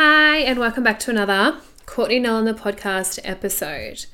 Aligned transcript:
Hi, 0.00 0.36
and 0.36 0.60
welcome 0.60 0.84
back 0.84 1.00
to 1.00 1.10
another 1.10 1.58
Courtney 1.84 2.20
Nolan 2.20 2.44
the 2.44 2.54
podcast 2.54 3.18
episode. 3.24 4.06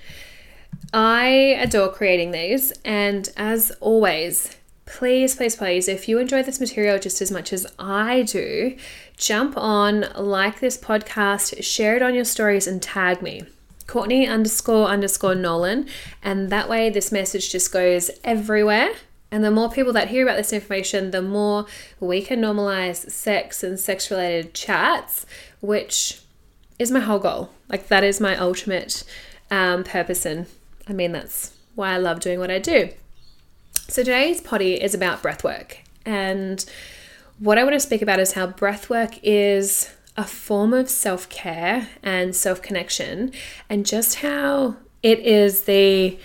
I 0.95 1.27
adore 1.61 1.93
creating 1.93 2.31
these, 2.31 2.73
and 2.87 3.29
as 3.37 3.71
always, 3.81 4.57
please, 4.87 5.37
please, 5.37 5.57
please, 5.57 5.87
if 5.87 6.09
you 6.09 6.19
enjoy 6.19 6.43
this 6.43 6.59
material 6.59 6.99
just 6.99 7.21
as 7.21 7.31
much 7.31 7.53
as 7.53 7.67
I 7.79 8.23
do, 8.23 8.79
jump 9.19 9.59
on, 9.59 10.07
like 10.17 10.61
this 10.61 10.79
podcast, 10.79 11.63
share 11.63 11.97
it 11.97 12.03
on 12.03 12.15
your 12.15 12.25
stories, 12.25 12.67
and 12.67 12.83
tag 12.83 13.21
me. 13.21 13.43
Courtney 13.87 14.27
underscore 14.27 14.87
underscore 14.87 15.35
Nolan, 15.35 15.87
and 16.23 16.49
that 16.49 16.71
way 16.71 16.89
this 16.89 17.13
message 17.13 17.53
just 17.53 17.71
goes 17.71 18.11
everywhere. 18.25 18.95
And 19.31 19.43
the 19.43 19.51
more 19.51 19.71
people 19.71 19.93
that 19.95 20.09
hear 20.09 20.23
about 20.23 20.37
this 20.37 20.53
information, 20.53 21.11
the 21.11 21.23
more 21.23 21.67
we 21.99 22.23
can 22.23 22.41
normalize 22.41 23.11
sex 23.11 23.65
and 23.65 23.79
sex 23.81 24.11
related 24.11 24.55
chats, 24.55 25.27
which 25.61 26.21
is 26.79 26.91
my 26.91 27.01
whole 27.01 27.19
goal. 27.19 27.51
Like, 27.69 27.89
that 27.89 28.05
is 28.05 28.21
my 28.21 28.37
ultimate 28.37 29.05
um, 29.51 29.83
purpose. 29.85 30.25
And 30.25 30.47
I 30.89 30.93
mean, 30.93 31.13
that's 31.13 31.53
why 31.75 31.93
I 31.93 31.97
love 31.97 32.21
doing 32.21 32.39
what 32.39 32.51
I 32.51 32.59
do. 32.59 32.91
So, 33.89 34.03
today's 34.03 34.41
potty 34.41 34.75
is 34.75 34.95
about 34.95 35.23
breathwork. 35.23 35.79
And 36.07 36.65
what 37.39 37.59
I 37.59 37.65
want 37.65 37.75
to 37.75 37.81
speak 37.81 38.03
about 38.03 38.21
is 38.21 38.33
how 38.33 38.47
breathwork 38.47 39.19
is 39.23 39.91
a 40.17 40.25
form 40.25 40.73
of 40.73 40.89
self 40.89 41.29
care 41.29 41.89
and 42.03 42.35
self 42.35 42.63
connection, 42.63 43.33
and 43.69 43.85
just 43.85 44.17
how 44.17 44.77
it 45.03 45.19
is 45.21 45.63
the, 45.63 46.19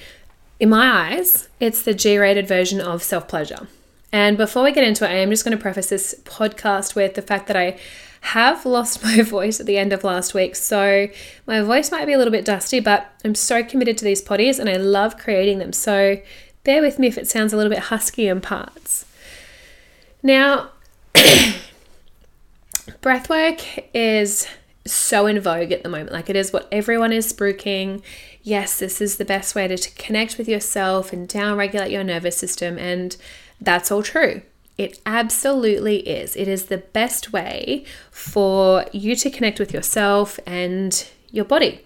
in 0.59 0.69
my 0.69 1.11
eyes, 1.11 1.47
it's 1.59 1.81
the 1.81 1.93
G 1.93 2.17
rated 2.17 2.47
version 2.47 2.81
of 2.81 3.01
self 3.01 3.27
pleasure. 3.27 3.67
And 4.11 4.37
before 4.37 4.63
we 4.63 4.71
get 4.71 4.83
into 4.83 5.05
it, 5.05 5.11
I 5.11 5.17
am 5.17 5.29
just 5.29 5.45
going 5.45 5.55
to 5.55 5.61
preface 5.61 5.89
this 5.89 6.15
podcast 6.25 6.95
with 6.95 7.13
the 7.13 7.21
fact 7.21 7.47
that 7.47 7.55
I 7.55 7.79
have 8.21 8.65
lost 8.65 9.03
my 9.03 9.21
voice 9.21 9.59
at 9.59 9.65
the 9.65 9.77
end 9.77 9.93
of 9.93 10.03
last 10.03 10.33
week. 10.33 10.55
So 10.55 11.07
my 11.45 11.61
voice 11.61 11.91
might 11.91 12.05
be 12.05 12.13
a 12.13 12.17
little 12.17 12.31
bit 12.31 12.45
dusty, 12.45 12.79
but 12.79 13.11
I'm 13.23 13.35
so 13.35 13.63
committed 13.63 13.97
to 13.99 14.05
these 14.05 14.23
potties 14.23 14.59
and 14.59 14.69
I 14.69 14.77
love 14.77 15.17
creating 15.17 15.59
them. 15.59 15.73
So 15.73 16.21
bear 16.63 16.81
with 16.81 16.99
me 16.99 17.07
if 17.07 17.17
it 17.17 17.27
sounds 17.27 17.53
a 17.53 17.57
little 17.57 17.71
bit 17.71 17.83
husky 17.83 18.27
in 18.27 18.41
parts. 18.41 19.05
Now, 20.21 20.71
breathwork 23.01 23.85
is 23.93 24.47
so 24.85 25.27
in 25.27 25.39
vogue 25.39 25.71
at 25.71 25.83
the 25.83 25.89
moment. 25.89 26.11
Like 26.11 26.29
it 26.29 26.35
is 26.35 26.51
what 26.51 26.67
everyone 26.71 27.13
is 27.13 27.31
spruiking. 27.31 28.01
Yes, 28.41 28.79
this 28.79 29.01
is 29.01 29.17
the 29.17 29.25
best 29.25 29.53
way 29.53 29.67
to, 29.67 29.77
to 29.77 29.91
connect 29.95 30.37
with 30.37 30.47
yourself 30.47 31.11
and 31.11 31.27
down 31.27 31.57
regulate 31.57 31.91
your 31.91 32.03
nervous 32.03 32.37
system. 32.37 32.77
And 32.77 33.15
that's 33.59 33.91
all 33.91 34.03
true. 34.03 34.41
It 34.77 35.01
absolutely 35.05 36.07
is. 36.07 36.37
It 36.37 36.47
is 36.47 36.65
the 36.65 36.77
best 36.77 37.33
way 37.33 37.83
for 38.11 38.85
you 38.93 39.15
to 39.17 39.29
connect 39.29 39.59
with 39.59 39.73
yourself 39.73 40.39
and 40.45 41.05
your 41.31 41.43
body. 41.43 41.85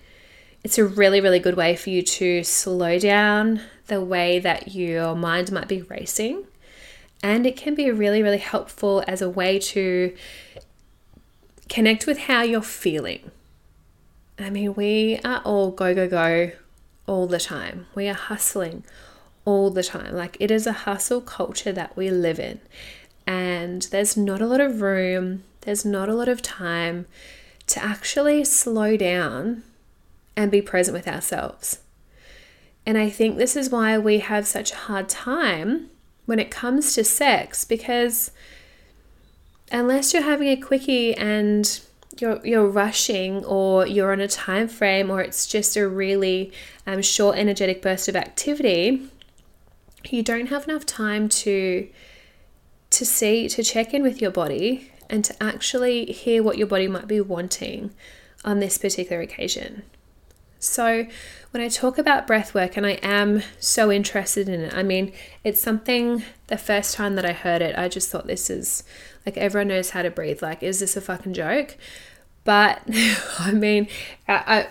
It's 0.64 0.78
a 0.78 0.86
really, 0.86 1.20
really 1.20 1.40
good 1.40 1.58
way 1.58 1.76
for 1.76 1.90
you 1.90 2.04
to 2.04 2.44
slow 2.44 3.00
down 3.00 3.62
the 3.88 4.00
way 4.00 4.40
that 4.40 4.74
your 4.76 5.16
mind 5.16 5.52
might 5.52 5.68
be 5.68 5.82
racing. 5.82 6.46
And 7.24 7.46
it 7.48 7.58
can 7.58 7.74
be 7.74 7.90
really, 7.90 8.22
really 8.22 8.38
helpful 8.38 9.04
as 9.08 9.22
a 9.22 9.30
way 9.30 9.58
to 9.60 10.16
connect 11.68 12.06
with 12.06 12.20
how 12.20 12.44
you're 12.44 12.62
feeling. 12.62 13.32
I 14.40 14.50
mean, 14.50 14.74
we 14.74 15.20
are 15.24 15.42
all 15.44 15.72
go, 15.72 15.94
go, 15.94 16.08
go 16.08 16.52
all 17.08 17.28
the 17.28 17.40
time. 17.40 17.88
We 17.96 18.08
are 18.08 18.16
hustling 18.16 18.84
all 19.46 19.70
the 19.70 19.84
time. 19.84 20.16
Like 20.16 20.38
it 20.40 20.52
is 20.52 20.66
a 20.66 20.74
hustle 20.74 21.22
culture 21.22 21.72
that 21.72 21.96
we 21.96 22.10
live 22.10 22.40
in. 22.40 22.60
And 23.28 23.84
there's 23.84 24.18
not 24.18 24.42
a 24.42 24.48
lot 24.48 24.62
of 24.62 24.82
room, 24.82 25.44
there's 25.62 25.86
not 25.86 26.10
a 26.10 26.16
lot 26.16 26.28
of 26.28 26.42
time 26.42 27.06
to 27.68 27.84
actually 27.84 28.44
slow 28.44 28.98
down 28.98 29.64
and 30.36 30.52
be 30.52 30.62
present 30.62 30.96
with 30.96 31.08
ourselves. 31.08 31.80
And 32.86 32.98
I 32.98 33.10
think 33.10 33.38
this 33.38 33.56
is 33.56 33.70
why 33.70 33.98
we 33.98 34.20
have 34.20 34.46
such 34.46 34.72
a 34.72 34.78
hard 34.78 35.08
time 35.08 35.90
when 36.26 36.40
it 36.40 36.52
comes 36.52 36.94
to 36.96 37.04
sex 37.04 37.64
because 37.64 38.32
unless 39.72 40.14
you're 40.14 40.24
having 40.24 40.50
a 40.50 40.58
quickie 40.58 41.14
and 41.16 41.80
you're, 42.20 42.46
you're 42.46 42.68
rushing 42.68 43.44
or 43.46 43.86
you're 43.88 44.12
on 44.12 44.20
a 44.20 44.28
time 44.28 44.68
frame 44.68 45.10
or 45.10 45.22
it's 45.22 45.48
just 45.48 45.76
a 45.76 45.88
really 45.88 46.52
um, 46.86 47.02
short 47.02 47.38
energetic 47.38 47.82
burst 47.82 48.08
of 48.08 48.16
activity 48.16 49.10
you 50.10 50.24
don't 50.24 50.48
have 50.48 50.68
enough 50.68 50.86
time 50.86 51.30
to 51.30 51.88
to 52.90 53.06
see 53.06 53.48
to 53.48 53.64
check 53.64 53.94
in 53.94 54.04
with 54.04 54.22
your 54.22 54.32
body 54.32 54.92
and 55.10 55.24
to 55.26 55.44
actually 55.44 56.06
hear 56.06 56.44
what 56.44 56.58
your 56.58 56.68
body 56.68 56.88
might 56.88 57.08
be 57.08 57.22
wanting 57.22 57.92
on 58.46 58.60
this 58.60 58.78
particular 58.78 59.22
occasion. 59.22 59.84
So, 60.64 61.06
when 61.52 61.62
I 61.62 61.68
talk 61.68 61.98
about 61.98 62.26
breath 62.26 62.54
work, 62.54 62.78
and 62.78 62.86
I 62.86 62.94
am 63.04 63.44
so 63.60 63.92
interested 63.92 64.48
in 64.48 64.62
it, 64.62 64.74
I 64.74 64.82
mean, 64.82 65.12
it's 65.44 65.60
something 65.62 66.24
the 66.48 66.58
first 66.58 66.96
time 66.96 67.16
that 67.16 67.26
I 67.26 67.34
heard 67.34 67.62
it, 67.62 67.78
I 67.78 67.90
just 67.90 68.10
thought 68.10 68.28
this 68.28 68.50
is 68.50 68.84
like 69.26 69.38
everyone 69.38 69.68
knows 69.68 69.92
how 69.92 70.02
to 70.02 70.10
breathe. 70.10 70.42
Like, 70.42 70.64
is 70.64 70.80
this 70.80 70.96
a 70.96 71.02
fucking 71.02 71.34
joke? 71.34 71.78
But 72.44 72.82
I 73.40 73.52
mean, 73.52 73.88
I, 74.28 74.68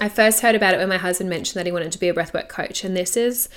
I, 0.00 0.06
I 0.06 0.08
first 0.08 0.40
heard 0.40 0.54
about 0.54 0.74
it 0.74 0.78
when 0.78 0.88
my 0.88 0.96
husband 0.96 1.28
mentioned 1.28 1.58
that 1.58 1.66
he 1.66 1.72
wanted 1.72 1.92
to 1.92 1.98
be 1.98 2.08
a 2.08 2.14
breathwork 2.14 2.48
coach, 2.48 2.84
and 2.84 2.96
this 2.96 3.16
is 3.16 3.48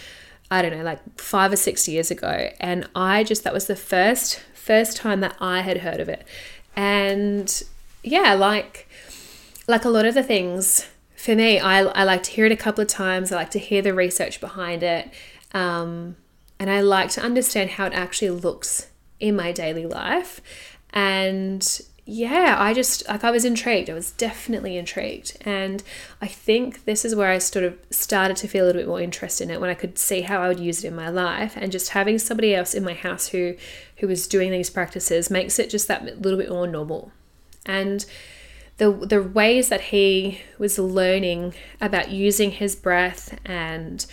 I 0.49 0.61
don't 0.61 0.77
know, 0.77 0.83
like 0.83 1.19
five 1.19 1.51
or 1.51 1.57
six 1.57 1.87
years 1.87 2.11
ago. 2.11 2.49
And 2.59 2.87
I 2.95 3.23
just, 3.23 3.43
that 3.43 3.53
was 3.53 3.65
the 3.65 3.75
first, 3.75 4.39
first 4.53 4.97
time 4.97 5.19
that 5.21 5.35
I 5.39 5.61
had 5.61 5.77
heard 5.77 5.99
of 5.99 6.07
it. 6.07 6.23
And 6.75 7.63
yeah, 8.03 8.33
like, 8.33 8.87
like 9.67 9.85
a 9.85 9.89
lot 9.89 10.05
of 10.05 10.13
the 10.13 10.21
things 10.21 10.87
for 11.25 11.35
me, 11.35 11.59
I, 11.59 11.79
I 11.79 12.03
like 12.03 12.21
to 12.23 12.31
hear 12.31 12.45
it 12.45 12.51
a 12.51 12.55
couple 12.55 12.83
of 12.83 12.87
times. 12.87 13.31
I 13.31 13.35
like 13.35 13.49
to 13.51 13.59
hear 13.59 13.81
the 13.81 13.95
research 13.95 14.39
behind 14.39 14.83
it. 14.83 15.09
Um, 15.53 16.17
and 16.59 16.69
I 16.69 16.81
like 16.81 17.09
to 17.11 17.21
understand 17.21 17.71
how 17.71 17.87
it 17.87 17.93
actually 17.93 18.29
looks 18.29 18.89
in 19.19 19.35
my 19.35 19.51
daily 19.51 19.87
life. 19.87 20.39
And 20.91 21.81
yeah, 22.05 22.57
I 22.59 22.75
just 22.75 23.07
like 23.07 23.23
I 23.23 23.31
was 23.31 23.43
intrigued. 23.43 23.89
I 23.89 23.95
was 23.95 24.11
definitely 24.11 24.77
intrigued. 24.77 25.35
And 25.41 25.81
I 26.21 26.27
think 26.27 26.85
this 26.85 27.03
is 27.03 27.15
where 27.15 27.31
I 27.31 27.39
sort 27.39 27.65
of 27.65 27.75
started 27.89 28.37
to 28.37 28.47
feel 28.47 28.63
a 28.63 28.67
little 28.67 28.83
bit 28.83 28.87
more 28.87 29.01
interest 29.01 29.41
in 29.41 29.49
it 29.49 29.59
when 29.59 29.71
I 29.71 29.73
could 29.73 29.97
see 29.97 30.21
how 30.21 30.43
I 30.43 30.47
would 30.47 30.59
use 30.59 30.83
it 30.83 30.89
in 30.89 30.95
my 30.95 31.09
life 31.09 31.57
and 31.57 31.71
just 31.71 31.89
having 31.89 32.19
somebody 32.19 32.53
else 32.53 32.75
in 32.75 32.83
my 32.83 32.93
house 32.93 33.29
who 33.29 33.55
who 33.97 34.07
was 34.07 34.27
doing 34.27 34.51
these 34.51 34.69
practices 34.69 35.31
makes 35.31 35.57
it 35.57 35.71
just 35.71 35.87
that 35.87 36.21
little 36.21 36.37
bit 36.37 36.51
more 36.51 36.67
normal. 36.67 37.11
And 37.65 38.05
the 38.77 38.91
the 38.91 39.21
ways 39.21 39.69
that 39.69 39.81
he 39.81 40.41
was 40.57 40.77
learning 40.77 41.53
about 41.79 42.09
using 42.09 42.51
his 42.51 42.75
breath 42.75 43.37
and 43.45 44.05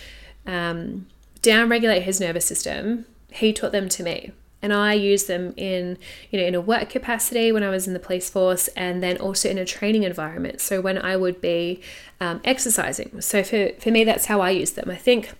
um, 0.45 1.07
down 1.41 1.69
regulate 1.69 2.01
his 2.01 2.19
nervous 2.19 2.45
system, 2.45 3.05
he 3.31 3.51
taught 3.51 3.71
them 3.71 3.89
to 3.89 4.03
me. 4.03 4.31
And 4.61 4.73
I 4.73 4.93
use 4.93 5.25
them 5.25 5.53
in 5.57 5.97
you 6.31 6.39
know 6.39 6.45
in 6.45 6.55
a 6.55 6.61
work 6.61 6.89
capacity 6.89 7.51
when 7.51 7.63
I 7.63 7.69
was 7.69 7.87
in 7.87 7.93
the 7.93 7.99
police 7.99 8.29
force 8.29 8.69
and 8.69 9.03
then 9.03 9.17
also 9.17 9.49
in 9.49 9.57
a 9.57 9.65
training 9.65 10.03
environment. 10.03 10.61
So 10.61 10.79
when 10.79 10.97
I 10.97 11.17
would 11.17 11.41
be 11.41 11.81
um, 12.21 12.39
exercising. 12.45 13.19
So 13.19 13.43
for, 13.43 13.69
for 13.79 13.91
me 13.91 14.05
that's 14.05 14.25
how 14.25 14.39
I 14.39 14.51
use 14.51 14.71
them. 14.71 14.89
I 14.89 14.95
think 14.95 15.33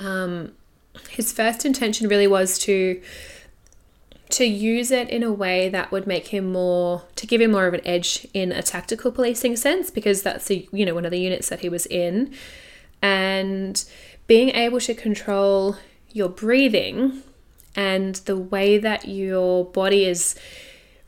um, 0.00 0.52
his 1.10 1.32
first 1.32 1.66
intention 1.66 2.08
really 2.08 2.26
was 2.26 2.58
to 2.60 3.02
to 4.30 4.44
use 4.44 4.90
it 4.90 5.08
in 5.08 5.22
a 5.22 5.32
way 5.32 5.68
that 5.68 5.90
would 5.90 6.06
make 6.06 6.28
him 6.28 6.52
more 6.52 7.04
to 7.16 7.26
give 7.26 7.40
him 7.40 7.52
more 7.52 7.66
of 7.66 7.74
an 7.74 7.86
edge 7.86 8.26
in 8.34 8.52
a 8.52 8.62
tactical 8.62 9.10
policing 9.10 9.56
sense 9.56 9.90
because 9.90 10.22
that's 10.22 10.46
the 10.48 10.68
you 10.72 10.84
know 10.84 10.94
one 10.94 11.04
of 11.04 11.10
the 11.10 11.20
units 11.20 11.48
that 11.48 11.60
he 11.60 11.68
was 11.68 11.86
in 11.86 12.34
and 13.00 13.84
being 14.26 14.50
able 14.50 14.80
to 14.80 14.94
control 14.94 15.76
your 16.12 16.28
breathing 16.28 17.22
and 17.74 18.16
the 18.16 18.36
way 18.36 18.76
that 18.76 19.08
your 19.08 19.64
body 19.64 20.04
is 20.04 20.34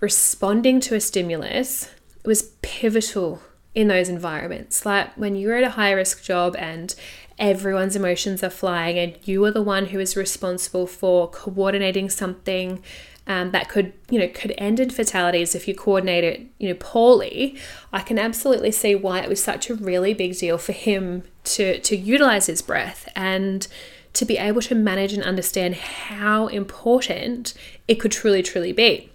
responding 0.01 0.81
to 0.81 0.95
a 0.95 1.01
stimulus 1.01 1.91
was 2.25 2.43
pivotal 2.63 3.43
in 3.75 3.89
those 3.89 4.09
environments. 4.09 4.85
Like 4.85 5.13
when 5.17 5.37
you're 5.37 5.57
at 5.57 5.65
a 5.65 5.71
high 5.71 5.93
risk 5.93 6.23
job 6.23 6.57
and 6.57 6.95
everyone's 7.39 7.97
emotions 7.97 8.43
are 8.43 8.51
flying, 8.51 8.99
and 8.99 9.19
you 9.25 9.45
are 9.45 9.51
the 9.51 9.63
one 9.63 9.87
who 9.87 9.99
is 9.99 10.17
responsible 10.17 10.87
for 10.87 11.29
coordinating 11.29 12.11
something 12.11 12.83
um, 13.27 13.53
that 13.53 13.69
could, 13.69 13.93
you 14.09 14.19
know, 14.19 14.29
could 14.29 14.55
end 14.59 14.81
in 14.81 14.91
fatalities 14.91 15.55
if 15.55 15.69
you 15.69 15.75
coordinate 15.75 16.25
it, 16.25 16.47
you 16.59 16.69
know, 16.69 16.77
poorly. 16.79 17.57
I 17.93 18.01
can 18.01 18.19
absolutely 18.19 18.73
see 18.73 18.95
why 18.95 19.21
it 19.21 19.29
was 19.29 19.43
such 19.43 19.71
a 19.71 19.75
really 19.75 20.15
big 20.15 20.37
deal 20.37 20.59
for 20.59 20.73
him 20.73 21.23
to 21.45 21.79
to 21.81 21.97
utilize 21.97 22.47
his 22.47 22.63
breath 22.63 23.09
and 23.15 23.67
to 24.13 24.25
be 24.25 24.37
able 24.37 24.61
to 24.63 24.75
manage 24.75 25.13
and 25.13 25.23
understand 25.23 25.75
how 25.77 26.49
important 26.49 27.55
it 27.87 27.97
could 27.97 28.11
truly, 28.11 28.43
truly 28.43 28.73
be. 28.73 29.11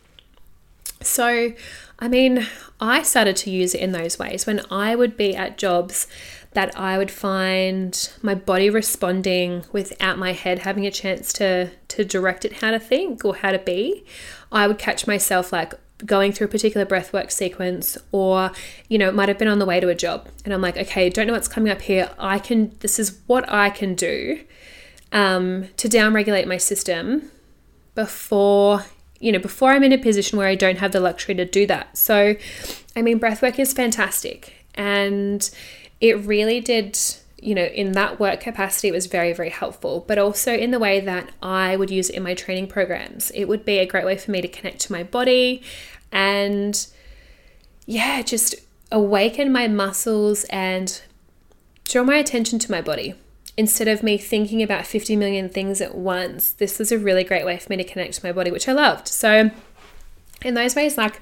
So, 1.02 1.54
I 2.00 2.08
mean, 2.08 2.48
I 2.80 3.04
started 3.04 3.36
to 3.38 3.52
use 3.52 3.76
it 3.76 3.82
in 3.82 3.92
those 3.92 4.18
ways 4.18 4.46
when 4.46 4.62
I 4.72 4.96
would 4.96 5.18
be 5.18 5.36
at 5.36 5.58
jobs 5.58 6.08
that 6.56 6.78
I 6.80 6.98
would 6.98 7.12
find 7.12 8.10
my 8.22 8.34
body 8.34 8.70
responding 8.70 9.66
without 9.72 10.18
my 10.18 10.32
head 10.32 10.60
having 10.60 10.86
a 10.86 10.92
chance 10.92 11.32
to 11.34 11.70
to 11.90 12.04
direct 12.04 12.46
it 12.46 12.54
how 12.54 12.72
to 12.72 12.80
think 12.80 13.24
or 13.24 13.36
how 13.36 13.52
to 13.52 13.60
be. 13.60 14.04
I 14.52 14.68
would 14.68 14.80
catch 14.80 15.06
myself 15.06 15.54
like 15.54 15.74
going 16.06 16.32
through 16.32 16.48
a 16.48 16.50
particular 16.50 16.86
breathwork 16.86 17.32
sequence 17.32 17.98
or 18.12 18.52
you 18.90 18.98
know 18.98 19.08
it 19.08 19.16
might 19.16 19.30
have 19.30 19.38
been 19.38 19.48
on 19.48 19.60
the 19.60 19.66
way 19.66 19.80
to 19.80 19.88
a 19.88 19.96
job 19.96 20.28
and 20.44 20.54
i'm 20.54 20.60
like 20.60 20.76
okay 20.76 21.10
don't 21.10 21.26
know 21.26 21.32
what's 21.32 21.48
coming 21.48 21.72
up 21.72 21.82
here 21.82 22.10
i 22.20 22.38
can 22.38 22.76
this 22.82 23.00
is 23.00 23.22
what 23.28 23.50
i 23.50 23.70
can 23.70 23.96
do 23.96 24.42
um, 25.14 25.70
to 25.78 25.88
downregulate 25.88 26.46
my 26.48 26.58
system 26.58 27.32
before 27.96 28.84
you 29.22 29.32
know 29.32 29.40
before 29.40 29.72
i'm 29.72 29.84
in 29.84 29.94
a 29.94 29.98
position 29.98 30.38
where 30.38 30.50
i 30.50 30.56
don't 30.56 30.80
have 30.80 30.92
the 30.92 31.00
luxury 31.00 31.34
to 31.34 31.46
do 31.46 31.66
that 31.66 31.98
so 31.98 32.36
i 32.98 33.02
mean 33.02 33.18
breathwork 33.18 33.58
is 33.58 33.72
fantastic 33.72 34.54
and 34.76 35.50
it 36.02 36.20
really 36.26 36.60
did 36.60 36.98
you 37.46 37.54
know, 37.54 37.66
in 37.66 37.92
that 37.92 38.20
work 38.20 38.40
capacity, 38.40 38.88
it 38.88 38.92
was 38.92 39.06
very, 39.06 39.32
very 39.32 39.52
helpful, 39.52 40.04
but 40.08 40.18
also 40.18 40.52
in 40.52 40.72
the 40.72 40.80
way 40.80 41.00
that 41.00 41.30
I 41.44 41.76
would 41.76 41.92
use 41.92 42.10
it 42.10 42.16
in 42.16 42.24
my 42.24 42.34
training 42.34 42.68
programs. 42.68 43.30
It 43.32 43.46
would 43.46 43.64
be 43.64 43.78
a 43.78 43.86
great 43.86 44.04
way 44.04 44.18
for 44.18 44.32
me 44.32 44.42
to 44.42 44.48
connect 44.48 44.80
to 44.82 44.92
my 44.92 45.04
body 45.04 45.62
and, 46.12 46.88
yeah, 47.86 48.24
just 48.24 48.56
awaken 48.92 49.52
my 49.52 49.68
muscles 49.68 50.46
and 50.46 51.02
draw 51.84 52.04
my 52.04 52.16
attention 52.16 52.58
to 52.60 52.72
my 52.72 52.82
body. 52.82 53.14
Instead 53.58 53.88
of 53.88 54.02
me 54.02 54.18
thinking 54.18 54.64
about 54.64 54.88
50 54.88 55.16
million 55.16 55.48
things 55.48 55.82
at 55.82 55.94
once, 55.94 56.52
this 56.52 56.80
was 56.80 56.92
a 56.92 56.98
really 56.98 57.24
great 57.24 57.46
way 57.46 57.60
for 57.60 57.72
me 57.72 57.78
to 57.78 57.84
connect 57.84 58.16
to 58.16 58.26
my 58.26 58.32
body, 58.32 58.50
which 58.50 58.68
I 58.68 58.72
loved. 58.72 59.08
So, 59.08 59.52
in 60.44 60.56
those 60.56 60.76
ways, 60.76 60.98
like, 60.98 61.22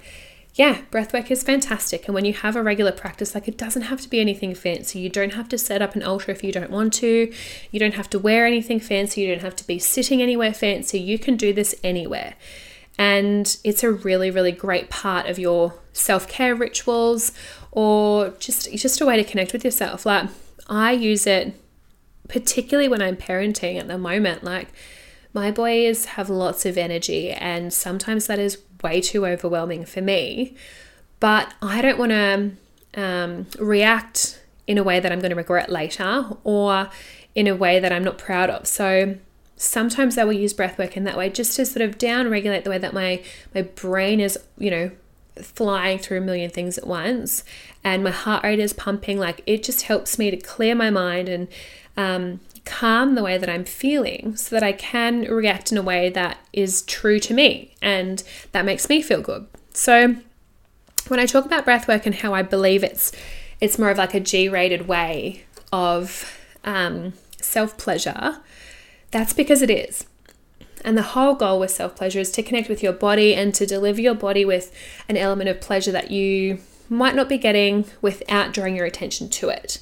yeah, 0.56 0.82
breathwork 0.92 1.32
is 1.32 1.42
fantastic. 1.42 2.06
And 2.06 2.14
when 2.14 2.26
you 2.26 2.34
have 2.34 2.56
a 2.56 2.62
regular 2.62 2.92
practice, 2.92 3.34
like 3.34 3.48
it 3.48 3.58
doesn't 3.58 3.84
have 3.84 4.02
to 4.02 4.10
be 4.10 4.20
anything 4.20 4.54
fancy. 4.54 5.00
You 5.00 5.10
don't 5.10 5.34
have 5.34 5.50
to 5.50 5.58
set 5.58 5.82
up 5.82 5.96
an 5.96 6.04
altar 6.04 6.32
if 6.32 6.44
you 6.44 6.52
don't 6.52 6.70
want 6.70 6.94
to. 6.96 7.34
You 7.72 7.80
don't 7.80 7.96
have 7.96 8.10
to 8.12 8.20
wear 8.20 8.46
anything 8.46 8.80
fancy. 8.80 9.22
You 9.22 9.30
don't 9.30 9.44
have 9.44 9.56
to 9.58 9.68
be 9.68 9.80
sitting 9.80 10.22
anywhere 10.22 10.54
fancy. 10.54 11.00
You 11.00 11.18
can 11.18 11.38
do 11.38 11.54
this 11.54 11.74
anywhere. 11.84 12.36
And 13.00 13.58
it's 13.64 13.84
a 13.84 13.92
really, 13.92 14.30
really 14.30 14.52
great 14.52 14.92
part 14.92 15.26
of 15.26 15.40
your 15.40 15.74
self 15.92 16.28
care 16.28 16.54
rituals 16.54 17.32
or 17.72 18.30
just, 18.40 18.72
just 18.74 19.02
a 19.02 19.06
way 19.08 19.18
to 19.18 19.24
connect 19.24 19.54
with 19.54 19.66
yourself. 19.66 20.06
Like, 20.06 20.30
I 20.70 20.92
use 20.92 21.26
it 21.26 21.60
particularly 22.28 22.88
when 22.88 23.02
I'm 23.02 23.18
parenting 23.18 23.80
at 23.80 23.88
the 23.88 23.98
moment. 23.98 24.44
Like, 24.44 24.68
my 25.34 25.50
boys 25.50 26.06
have 26.06 26.30
lots 26.30 26.64
of 26.66 26.78
energy, 26.78 27.32
and 27.32 27.74
sometimes 27.74 28.28
that 28.28 28.38
is 28.38 28.58
way 28.84 29.02
too 29.02 29.26
overwhelming 29.26 29.86
for 29.86 30.02
me. 30.02 30.56
But 31.20 31.54
I 31.62 31.82
don't 31.82 31.98
want 31.98 32.12
to 32.12 32.52
um, 33.02 33.48
react 33.58 34.42
in 34.68 34.78
a 34.78 34.84
way 34.84 35.00
that 35.00 35.12
I'm 35.12 35.20
going 35.20 35.32
to 35.32 35.36
regret 35.36 35.70
later 35.70 36.26
or 36.44 36.90
in 37.36 37.48
a 37.48 37.56
way 37.56 37.80
that 37.80 37.92
I'm 37.92 38.04
not 38.04 38.18
proud 38.18 38.50
of. 38.50 38.68
So 38.68 39.18
sometimes 39.56 40.18
I 40.18 40.24
will 40.24 40.34
use 40.34 40.54
breath 40.54 40.78
work 40.78 40.98
in 40.98 41.04
that 41.06 41.18
way 41.18 41.30
just 41.30 41.56
to 41.56 41.66
sort 41.66 41.82
of 41.82 41.98
down 41.98 42.30
regulate 42.30 42.64
the 42.64 42.70
way 42.70 42.78
that 42.78 42.94
my 42.94 43.24
my 43.56 43.62
brain 43.62 44.20
is, 44.20 44.38
you 44.58 44.70
know, 44.70 44.92
flying 45.42 45.98
through 45.98 46.20
a 46.20 46.22
million 46.22 46.50
things 46.50 46.78
at 46.78 46.86
once 46.86 47.44
and 47.84 48.04
my 48.04 48.12
heart 48.12 48.44
rate 48.44 48.60
is 48.60 48.72
pumping 48.72 49.18
like 49.18 49.42
it 49.48 49.64
just 49.64 49.84
helps 49.84 50.20
me 50.20 50.30
to 50.30 50.38
clear 50.38 50.76
my 50.76 50.92
mind 50.92 51.28
and 51.28 51.48
um, 51.98 52.40
calm 52.66 53.16
the 53.16 53.24
way 53.24 53.38
that 53.38 53.50
I'm 53.50 53.66
feeling 53.66 54.36
so 54.36 54.56
that 54.56 54.64
I 54.64 54.72
can 54.72 55.22
react 55.24 55.72
in 55.72 55.78
a 55.78 55.82
way 55.82 56.10
that 56.10 56.38
is 56.54 56.82
true 56.84 57.20
to 57.20 57.34
me 57.34 57.76
and 57.82 58.24
that 58.52 58.66
makes 58.66 58.90
me 58.90 59.02
feel 59.02 59.22
good. 59.22 59.48
So 59.74 60.16
when 61.08 61.20
I 61.20 61.26
talk 61.26 61.46
about 61.46 61.66
breath 61.66 61.88
work 61.88 62.06
and 62.06 62.16
how 62.16 62.34
I 62.34 62.42
believe 62.42 62.84
it's 62.84 63.12
it's 63.60 63.80
more 63.80 63.90
of 63.90 63.98
like 63.98 64.14
a 64.14 64.20
G-rated 64.20 64.88
way 64.88 65.46
of 65.72 66.38
um, 66.64 67.14
self 67.40 67.78
pleasure, 67.78 68.38
that's 69.12 69.34
because 69.34 69.62
it 69.62 69.70
is. 69.70 70.06
And 70.84 70.98
the 70.98 71.02
whole 71.02 71.36
goal 71.36 71.60
with 71.60 71.72
self 71.72 71.96
pleasure 71.96 72.20
is 72.20 72.32
to 72.32 72.44
connect 72.44 72.68
with 72.70 72.84
your 72.84 72.94
body 72.94 73.36
and 73.36 73.54
to 73.56 73.66
deliver 73.66 74.02
your 74.02 74.16
body 74.16 74.44
with 74.44 74.74
an 75.08 75.18
element 75.18 75.50
of 75.50 75.62
pleasure 75.62 75.92
that 75.92 76.12
you 76.12 76.60
might 76.90 77.16
not 77.16 77.30
be 77.30 77.38
getting 77.38 77.86
without 78.02 78.54
drawing 78.54 78.76
your 78.76 78.86
attention 78.86 79.30
to 79.30 79.50
it. 79.50 79.80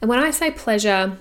And 0.00 0.08
when 0.08 0.18
I 0.18 0.30
say 0.30 0.50
pleasure, 0.50 1.18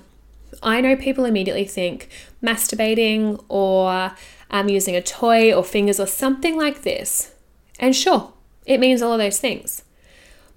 I 0.62 0.82
know 0.82 0.96
people 0.96 1.26
immediately 1.26 1.66
think 1.66 2.10
masturbating 2.44 3.44
or 3.50 4.14
um, 4.52 4.70
using 4.70 4.96
a 4.96 5.02
toy 5.02 5.54
or 5.54 5.64
fingers 5.64 6.00
or 6.00 6.08
something 6.08 6.58
like 6.58 6.82
this. 6.82 7.34
And 7.80 7.96
sure, 7.96 8.34
it 8.66 8.80
means 8.80 9.02
all 9.02 9.14
of 9.14 9.20
those 9.20 9.40
things. 9.40 9.84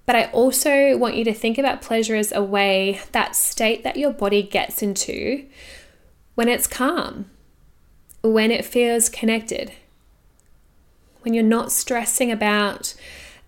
But 0.05 0.17
I 0.17 0.25
also 0.33 0.97
want 0.97 1.17
you 1.17 1.25
to 1.25 1.35
think 1.35 1.59
about 1.59 1.81
pleasure 1.81 2.17
as 2.17 2.33
a 2.33 2.43
way, 2.43 3.01
that 3.13 3.37
state 3.37 3.85
that 3.85 3.97
your 3.97 4.11
body 4.13 4.43
gets 4.43 4.83
into 4.83 5.47
when 6.35 6.49
it's 6.49 6.67
calm, 6.67 7.31
when 8.23 8.51
it 8.51 8.65
feels 8.65 9.09
connected, 9.09 9.73
when 11.21 11.35
you're 11.35 11.45
not 11.45 11.71
stressing 11.71 12.33
about 12.33 12.95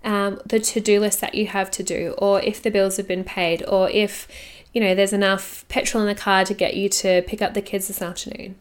um, 0.04 0.40
the 0.46 0.60
to 0.60 0.80
do 0.80 1.00
list 1.00 1.20
that 1.20 1.34
you 1.34 1.46
have 1.48 1.70
to 1.72 1.82
do, 1.82 2.14
or 2.18 2.40
if 2.42 2.62
the 2.62 2.70
bills 2.70 2.98
have 2.98 3.08
been 3.08 3.24
paid, 3.24 3.64
or 3.66 3.90
if 3.90 4.28
you 4.74 4.80
know, 4.80 4.94
there's 4.94 5.12
enough 5.12 5.64
petrol 5.68 6.02
in 6.02 6.08
the 6.08 6.20
car 6.20 6.44
to 6.44 6.52
get 6.52 6.76
you 6.76 6.88
to 6.88 7.22
pick 7.22 7.40
up 7.40 7.54
the 7.54 7.62
kids 7.62 7.86
this 7.86 8.02
afternoon. 8.02 8.56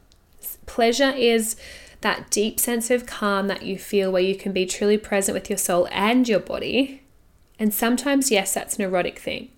Pleasure 0.67 1.09
is 1.09 1.57
that 2.01 2.29
deep 2.29 2.59
sense 2.59 2.91
of 2.91 3.07
calm 3.07 3.47
that 3.47 3.63
you 3.63 3.77
feel 3.77 4.11
where 4.11 4.21
you 4.21 4.35
can 4.35 4.53
be 4.53 4.65
truly 4.65 4.97
present 4.97 5.33
with 5.33 5.49
your 5.49 5.57
soul 5.57 5.87
and 5.91 6.29
your 6.29 6.39
body. 6.39 7.01
And 7.57 7.73
sometimes, 7.73 8.29
yes, 8.29 8.53
that's 8.53 8.75
an 8.75 8.83
erotic 8.83 9.17
thing. 9.17 9.49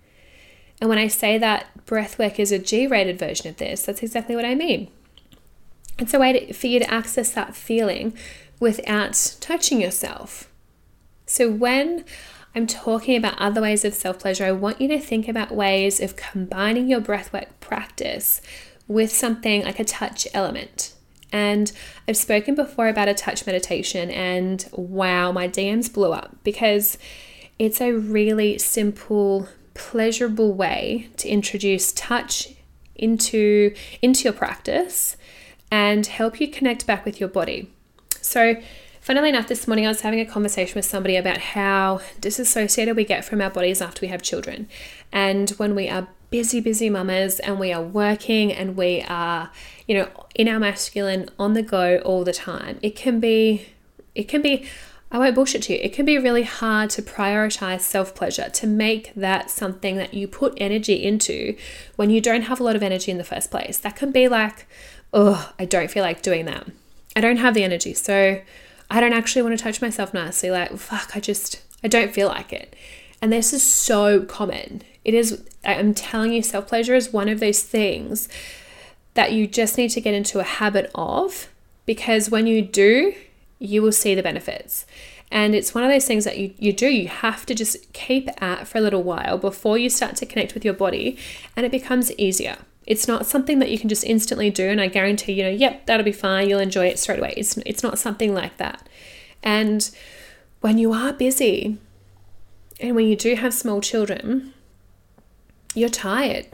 And 0.80 0.90
when 0.90 0.98
I 0.98 1.07
say 1.07 1.38
that 1.38 1.68
breathwork 1.86 2.40
is 2.40 2.52
a 2.52 2.60
G 2.60 2.88
rated 2.88 3.19
version 3.19 3.50
of 3.50 3.58
this, 3.58 3.84
that's 3.84 4.04
exactly 4.04 4.36
what 4.36 4.46
I 4.46 4.56
mean. 4.56 4.90
It's 6.00 6.13
a 6.13 6.19
way 6.19 6.34
to, 6.34 6.54
for 6.54 6.68
you 6.68 6.80
to 6.80 6.94
access 6.94 7.31
that 7.31 7.56
feeling 7.56 8.18
without 8.60 9.36
touching 9.42 9.81
yourself. 9.81 10.50
So 11.25 11.50
when 11.51 12.06
I'm 12.56 12.68
talking 12.68 13.18
about 13.18 13.38
other 13.38 13.62
ways 13.62 13.84
of 13.84 13.94
self 13.94 14.19
pleasure. 14.19 14.46
I 14.46 14.54
want 14.54 14.80
you 14.80 14.88
to 14.88 15.00
think 15.00 15.28
about 15.28 15.52
ways 15.52 16.00
of 16.00 16.16
combining 16.16 16.88
your 16.88 17.02
breathwork 17.02 17.48
practice 17.60 18.42
with 18.88 19.12
something 19.12 19.63
like 19.63 19.80
a 19.80 19.84
touch 19.84 20.28
element. 20.34 20.94
And 21.31 21.72
I've 22.07 22.16
spoken 22.16 22.56
before 22.56 22.88
about 22.88 23.10
a 23.10 23.13
touch 23.13 23.46
meditation, 23.46 24.10
and 24.10 24.66
wow, 24.72 25.34
my 25.34 25.50
DMs 25.50 25.92
blew 25.92 26.13
up 26.13 26.38
because 26.44 26.98
it's 27.60 27.81
a 27.81 27.92
really 27.92 28.58
simple, 28.58 29.50
pleasurable 29.74 30.54
way 30.54 31.10
to 31.18 31.28
introduce 31.28 31.92
touch 31.92 32.54
into, 32.96 33.74
into 34.01 34.24
your 34.24 34.34
practice 34.34 35.18
and 35.69 36.06
help 36.06 36.40
you 36.40 36.48
connect 36.48 36.88
back 36.88 37.04
with 37.04 37.19
your 37.19 37.28
body. 37.28 37.69
So, 38.22 38.56
Funnily 39.06 39.30
enough, 39.30 39.48
this 39.48 39.68
morning 39.68 39.86
I 39.86 39.90
was 39.90 40.02
having 40.02 40.19
a 40.19 40.25
conversation 40.25 40.74
with 40.74 40.86
somebody 40.86 41.16
about 41.16 41.38
how 41.38 42.02
disassociated 42.19 42.96
we 42.96 43.06
get 43.06 43.24
from 43.24 43.40
our 43.40 43.52
bodies 43.52 43.80
after 43.80 44.02
we 44.02 44.07
have 44.07 44.24
children. 44.24 44.68
And 45.12 45.51
when 45.51 45.75
we 45.75 45.88
are 45.88 46.08
busy, 46.32 46.60
busy 46.60 46.89
mamas 46.89 47.39
and 47.41 47.60
we 47.60 47.72
are 47.72 47.84
working 47.84 48.51
and 48.51 48.75
we 48.75 49.03
are, 49.08 49.51
you 49.88 49.96
know, 49.96 50.10
in 50.34 50.48
our 50.48 50.60
masculine 50.60 51.30
on 51.38 51.53
the 51.53 51.62
go 51.62 52.00
all 52.00 52.24
the 52.24 52.34
time, 52.34 52.80
it 52.82 52.96
can 52.96 53.20
be, 53.20 53.68
it 54.15 54.24
can 54.24 54.41
be, 54.41 54.65
I 55.12 55.20
won't 55.20 55.36
bullshit 55.36 55.62
to 55.63 55.74
you, 55.74 55.80
it 55.84 55.94
can 55.94 56.08
be 56.08 56.18
really 56.18 56.41
hard 56.41 56.89
to 56.89 57.03
prioritize 57.03 57.82
self 57.82 58.15
pleasure, 58.15 58.50
to 58.50 58.65
make 58.65 59.13
that 59.13 59.51
something 59.51 59.98
that 59.98 60.15
you 60.15 60.27
put 60.27 60.56
energy 60.58 60.96
into 60.96 61.56
when 61.96 62.10
you 62.10 62.22
don't 62.22 62.41
have 62.41 62.60
a 62.60 62.63
lot 62.63 62.75
of 62.75 62.82
energy 62.82 63.12
in 63.12 63.20
the 63.20 63.24
first 63.24 63.51
place. 63.51 63.77
That 63.77 63.96
can 63.96 64.12
be 64.12 64.27
like, 64.27 64.65
oh, 65.13 65.53
I 65.60 65.65
don't 65.65 65.91
feel 65.91 66.01
like 66.01 66.24
doing 66.24 66.46
that. 66.46 66.65
I 67.15 67.22
don't 67.22 67.38
have 67.38 67.53
the 67.53 67.63
energy. 67.63 67.94
So, 67.94 68.41
I 68.89 69.00
don't 69.00 69.13
actually 69.13 69.42
want 69.42 69.58
to 69.58 69.63
touch 69.63 69.82
myself 69.82 70.13
nicely. 70.13 70.51
Like, 70.51 70.77
fuck, 70.77 71.12
I 71.15 71.20
just, 71.20 71.62
I 71.84 71.88
don't 71.88 72.13
feel 72.13 72.27
like 72.27 72.54
it. 72.54 72.75
And 73.22 73.32
this 73.32 73.54
is 73.54 73.63
so 73.63 74.22
common. 74.22 74.84
It 75.04 75.13
is, 75.13 75.44
I'm 75.63 75.94
telling 75.94 76.34
you, 76.34 76.42
self 76.42 76.68
pleasure 76.68 76.96
is 76.96 77.13
one 77.13 77.30
of 77.30 77.39
those 77.39 77.63
things 77.63 78.30
that 79.13 79.32
you 79.32 79.48
just 79.48 79.77
need 79.77 79.89
to 79.89 80.01
get 80.01 80.13
into 80.13 80.39
a 80.39 80.44
habit 80.44 80.92
of 80.94 81.50
because 81.86 82.30
when 82.30 82.48
you 82.48 82.62
do, 82.62 83.13
you 83.60 83.82
will 83.82 83.92
see 83.92 84.13
the 84.13 84.24
benefits. 84.24 84.86
And 85.32 85.56
it's 85.56 85.74
one 85.74 85.84
of 85.84 85.89
those 85.89 86.06
things 86.06 86.24
that 86.25 86.38
you, 86.38 86.54
you 86.60 86.72
do, 86.72 86.88
you 86.88 87.08
have 87.08 87.46
to 87.48 87.56
just 87.56 87.92
keep 87.94 88.30
at 88.42 88.68
for 88.68 88.77
a 88.77 88.82
little 88.82 89.04
while 89.04 89.38
before 89.38 89.77
you 89.77 89.89
start 89.89 90.15
to 90.18 90.25
connect 90.25 90.54
with 90.54 90.63
your 90.63 90.74
body 90.74 91.18
and 91.56 91.65
it 91.65 91.72
becomes 91.72 92.12
easier. 92.13 92.58
It's 92.88 93.08
not 93.08 93.25
something 93.25 93.60
that 93.60 93.72
you 93.72 93.80
can 93.80 93.89
just 93.89 94.04
instantly 94.04 94.50
do, 94.50 94.70
and 94.70 94.80
I 94.80 94.88
guarantee, 94.88 95.34
you 95.34 95.44
know, 95.44 95.50
yep, 95.50 95.86
that'll 95.86 96.04
be 96.04 96.12
fine, 96.12 96.50
you'll 96.50 96.60
enjoy 96.60 96.88
it 96.88 97.00
straight 97.00 97.20
away. 97.20 97.34
It's, 97.36 97.58
it's 97.58 97.84
not 97.84 97.98
something 97.98 98.34
like 98.34 98.58
that. 98.58 98.88
And 99.42 99.89
when 100.62 100.77
you 100.77 100.94
are 100.94 101.13
busy 101.13 101.77
and 102.80 102.96
when 102.96 103.08
you 103.08 103.15
do 103.15 103.36
have 103.36 103.54
small 103.54 103.82
children, 103.82 104.54
you're 105.74 105.89
tired. 105.89 106.48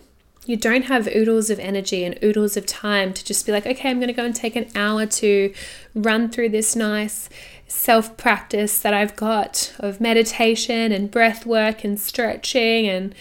You 0.46 0.58
don't 0.58 0.86
have 0.86 1.08
oodles 1.08 1.50
of 1.50 1.60
energy 1.60 2.04
and 2.04 2.18
oodles 2.24 2.58
of 2.58 2.66
time 2.66 3.14
to 3.14 3.24
just 3.24 3.46
be 3.46 3.52
like, 3.52 3.66
okay, 3.66 3.90
I'm 3.90 4.00
going 4.00 4.08
to 4.08 4.14
go 4.14 4.26
and 4.26 4.36
take 4.36 4.56
an 4.56 4.70
hour 4.76 5.06
to 5.06 5.54
run 5.94 6.30
through 6.30 6.50
this 6.50 6.76
nice 6.76 7.30
self 7.68 8.18
practice 8.18 8.80
that 8.80 8.94
I've 8.94 9.16
got 9.16 9.74
of 9.80 10.02
meditation 10.02 10.92
and 10.92 11.12
breath 11.12 11.46
work 11.46 11.84
and 11.84 12.00
stretching 12.00 12.88
and 12.88 13.16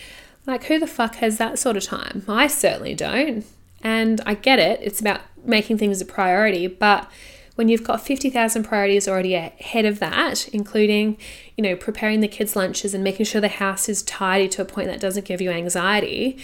like, 0.50 0.64
who 0.64 0.78
the 0.78 0.86
fuck 0.86 1.16
has 1.16 1.38
that 1.38 1.58
sort 1.58 1.76
of 1.76 1.84
time? 1.84 2.24
I 2.28 2.46
certainly 2.46 2.94
don't. 2.94 3.44
And 3.82 4.20
I 4.26 4.34
get 4.34 4.58
it, 4.58 4.80
it's 4.82 5.00
about 5.00 5.20
making 5.44 5.78
things 5.78 6.00
a 6.00 6.04
priority. 6.04 6.66
But 6.66 7.10
when 7.54 7.68
you've 7.68 7.84
got 7.84 8.04
50,000 8.04 8.64
priorities 8.64 9.08
already 9.08 9.34
ahead 9.34 9.84
of 9.84 9.98
that, 9.98 10.48
including, 10.48 11.18
you 11.56 11.62
know, 11.62 11.76
preparing 11.76 12.20
the 12.20 12.28
kids' 12.28 12.56
lunches 12.56 12.94
and 12.94 13.04
making 13.04 13.26
sure 13.26 13.40
the 13.40 13.48
house 13.48 13.88
is 13.88 14.02
tidy 14.02 14.48
to 14.48 14.62
a 14.62 14.64
point 14.64 14.88
that 14.88 15.00
doesn't 15.00 15.24
give 15.24 15.40
you 15.40 15.50
anxiety, 15.50 16.38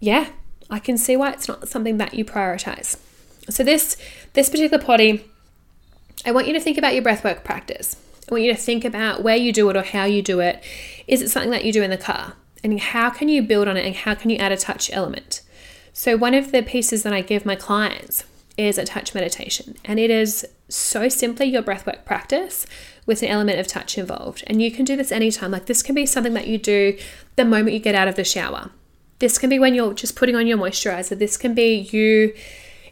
yeah, 0.00 0.30
I 0.70 0.78
can 0.78 0.98
see 0.98 1.16
why 1.16 1.32
it's 1.32 1.48
not 1.48 1.68
something 1.68 1.98
that 1.98 2.14
you 2.14 2.24
prioritize. 2.24 2.98
So 3.48 3.62
this 3.62 3.96
this 4.32 4.48
particular 4.48 4.82
potty, 4.82 5.24
I 6.24 6.32
want 6.32 6.46
you 6.46 6.54
to 6.54 6.60
think 6.60 6.78
about 6.78 6.94
your 6.94 7.02
breathwork 7.02 7.44
practice. 7.44 7.96
I 8.28 8.32
want 8.32 8.44
you 8.44 8.52
to 8.52 8.58
think 8.58 8.84
about 8.84 9.22
where 9.22 9.36
you 9.36 9.52
do 9.52 9.68
it 9.68 9.76
or 9.76 9.82
how 9.82 10.04
you 10.04 10.22
do 10.22 10.40
it. 10.40 10.62
Is 11.06 11.20
it 11.20 11.30
something 11.30 11.50
that 11.50 11.64
you 11.64 11.72
do 11.72 11.82
in 11.82 11.90
the 11.90 11.98
car? 11.98 12.34
And 12.64 12.80
how 12.80 13.10
can 13.10 13.28
you 13.28 13.42
build 13.42 13.68
on 13.68 13.76
it 13.76 13.86
and 13.86 13.94
how 13.94 14.14
can 14.14 14.30
you 14.30 14.38
add 14.38 14.50
a 14.50 14.56
touch 14.56 14.90
element? 14.92 15.42
So 15.92 16.16
one 16.16 16.34
of 16.34 16.50
the 16.50 16.62
pieces 16.62 17.04
that 17.04 17.12
I 17.12 17.20
give 17.20 17.46
my 17.46 17.54
clients 17.54 18.24
is 18.56 18.78
a 18.78 18.84
touch 18.84 19.14
meditation, 19.14 19.76
and 19.84 19.98
it 19.98 20.10
is 20.10 20.46
so 20.68 21.08
simply 21.08 21.46
your 21.46 21.62
breathwork 21.62 22.04
practice 22.04 22.66
with 23.04 23.22
an 23.22 23.28
element 23.28 23.58
of 23.58 23.66
touch 23.66 23.98
involved. 23.98 24.42
And 24.46 24.62
you 24.62 24.70
can 24.70 24.84
do 24.84 24.96
this 24.96 25.12
anytime. 25.12 25.50
Like 25.50 25.66
this 25.66 25.82
can 25.82 25.94
be 25.94 26.06
something 26.06 26.34
that 26.34 26.46
you 26.46 26.58
do 26.58 26.96
the 27.36 27.44
moment 27.44 27.74
you 27.74 27.80
get 27.80 27.94
out 27.94 28.08
of 28.08 28.14
the 28.14 28.24
shower. 28.24 28.70
This 29.18 29.38
can 29.38 29.50
be 29.50 29.58
when 29.58 29.74
you're 29.74 29.94
just 29.94 30.16
putting 30.16 30.34
on 30.34 30.46
your 30.46 30.58
moisturizer. 30.58 31.18
This 31.18 31.36
can 31.36 31.54
be 31.54 31.88
you 31.92 32.34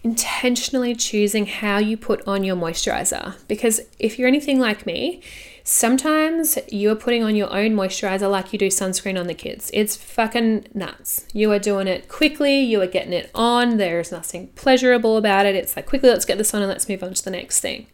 intentionally 0.05 0.95
choosing 0.95 1.47
how 1.47 1.79
you 1.79 1.97
put 1.97 2.27
on 2.27 2.45
your 2.45 2.57
moisturizer. 2.57 3.37
Because 3.49 3.81
if 3.99 4.19
you're 4.19 4.29
anything 4.29 4.61
like 4.61 4.85
me, 4.85 5.23
sometimes 5.65 6.59
you're 6.69 6.97
putting 6.97 7.23
on 7.23 7.37
your 7.37 7.53
own 7.53 7.73
moisturizer 7.73 8.31
like 8.31 8.53
you 8.53 8.59
do 8.59 8.69
sunscreen 8.69 9.19
on 9.19 9.27
the 9.27 9.35
kids. 9.35 9.71
It's 9.73 9.97
fucking 9.97 10.69
nuts. 10.75 11.27
You 11.33 11.53
are 11.53 11.59
doing 11.59 11.87
it 11.87 12.09
quickly, 12.09 12.61
you 12.61 12.81
are 12.83 12.87
getting 12.87 13.13
it 13.13 13.31
on, 13.35 13.77
there's 13.77 14.13
nothing 14.13 14.49
pleasurable 14.49 15.17
about 15.17 15.47
it. 15.47 15.55
It's 15.55 15.77
like, 15.77 15.87
quickly, 15.87 16.11
let's 16.11 16.25
get 16.25 16.39
this 16.39 16.53
on 16.55 16.63
and 16.63 16.71
let's 16.71 16.89
move 16.89 17.03
on 17.03 17.15
to 17.15 17.25
the 17.25 17.31
next 17.31 17.61
thing. 17.61 17.87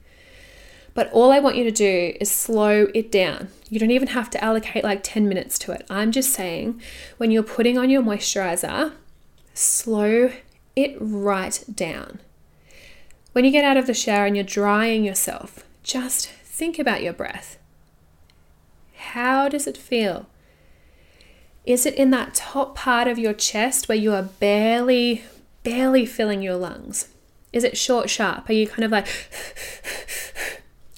But 0.95 1.13
all 1.13 1.31
I 1.31 1.39
want 1.39 1.57
you 1.57 1.65
to 1.65 1.71
do 1.71 2.17
is 2.21 2.31
slow 2.31 2.89
it 2.95 3.13
down. 3.13 3.51
You 3.69 3.79
don't 3.79 3.93
even 3.93 4.09
have 4.09 4.31
to 4.31 4.43
allocate 4.43 4.83
like 4.83 5.03
10 5.03 5.29
minutes 5.29 5.59
to 5.61 5.73
it. 5.73 5.87
I'm 5.89 6.11
just 6.11 6.33
saying, 6.33 6.81
when 7.19 7.31
you're 7.31 7.43
putting 7.43 7.79
on 7.79 7.91
your 7.91 8.03
moisturizer, 8.03 8.95
slow 9.55 10.33
it 10.75 10.97
right 10.99 11.63
down. 11.73 12.21
When 13.33 13.45
you 13.45 13.51
get 13.51 13.65
out 13.65 13.77
of 13.77 13.87
the 13.87 13.95
shower 13.95 14.27
and 14.27 14.37
you're 14.37 14.45
drying 14.45 15.05
yourself, 15.05 15.65
just 15.85 16.29
think 16.29 16.79
about 16.79 17.03
your 17.03 17.13
breath. 17.13 17.58
How 19.15 19.49
does 19.49 19.67
it 19.67 19.77
feel? 19.77 20.27
Is 21.65 21.87
it 21.87 21.95
in 21.95 22.11
that 22.11 22.35
top 22.35 22.75
part 22.75 23.09
of 23.09 23.19
your 23.19 23.33
chest 23.33 23.88
where 23.88 23.97
you 23.97 24.12
are 24.12 24.23
barely, 24.23 25.25
barely 25.62 26.05
filling 26.05 26.43
your 26.43 26.57
lungs? 26.57 27.09
Is 27.53 27.65
it 27.65 27.79
short, 27.79 28.11
sharp? 28.11 28.50
Are 28.50 28.53
you 28.53 28.67
kind 28.67 28.85
of 28.85 28.91
like, 28.91 29.07